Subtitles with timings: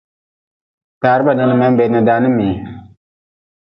[1.01, 2.53] Taa reba ni, ni menbee ni danimii.